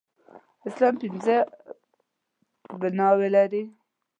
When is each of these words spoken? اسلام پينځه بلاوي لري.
اسلام 0.67 0.93
پينځه 1.01 1.37
بلاوي 2.79 3.27
لري. 3.35 3.63